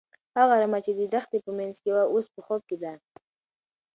[0.37, 2.93] هغه رمه چې د دښتې په منځ کې وه، اوس په خوب کې ده.